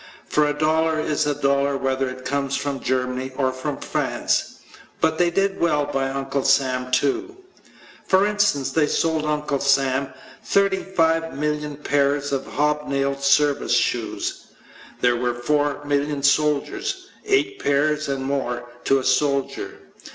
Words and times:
For 0.27 0.47
a 0.47 0.53
dollar 0.57 0.99
is 0.99 1.27
a 1.27 1.35
dollar 1.35 1.77
whether 1.77 2.09
it 2.09 2.25
comes 2.25 2.55
from 2.57 2.79
Germany 2.79 3.33
or 3.35 3.51
from 3.51 3.77
France. 3.77 4.55
But 4.99 5.19
they 5.19 5.29
did 5.29 5.59
well 5.59 5.85
by 5.85 6.09
Uncle 6.09 6.43
Sam 6.43 6.89
too. 6.89 7.37
For 8.07 8.25
instance, 8.25 8.71
they 8.71 8.87
sold 8.87 9.25
Uncle 9.27 9.59
Sam 9.59 10.11
35,000,000 10.43 11.83
pairs 11.83 12.31
of 12.31 12.47
hobnailed 12.47 13.21
service 13.23 13.77
shoes. 13.77 14.47
There 15.01 15.17
were 15.17 15.35
4,000,000 15.35 16.25
soldiers. 16.25 17.05
Eight 17.23 17.59
pairs, 17.59 18.07
and 18.09 18.25
more, 18.25 18.67
to 18.85 18.97
a 18.97 19.03
soldier. 19.03 19.81